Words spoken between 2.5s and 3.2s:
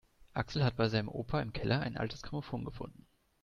gefunden.